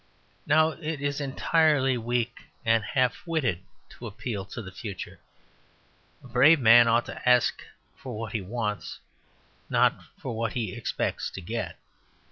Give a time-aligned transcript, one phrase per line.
[0.47, 3.59] Now, it is entirely weak and half witted
[3.91, 5.19] to appeal to the future.
[6.23, 7.61] A brave man ought to ask
[7.95, 8.97] for what he wants,
[9.69, 11.77] not for what he expects to get.